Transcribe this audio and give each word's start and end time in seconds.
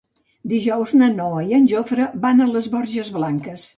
Dijous 0.53 0.93
na 1.01 1.09
Noa 1.19 1.43
i 1.49 1.55
en 1.59 1.67
Jofre 1.73 2.07
van 2.25 2.41
a 2.41 2.49
les 2.55 2.71
Borges 2.77 3.13
Blanques. 3.19 3.69